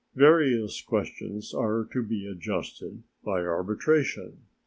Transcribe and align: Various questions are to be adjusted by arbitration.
Various 0.15 0.81
questions 0.81 1.53
are 1.53 1.87
to 1.93 2.01
be 2.01 2.25
adjusted 2.25 3.03
by 3.23 3.43
arbitration. 3.45 4.39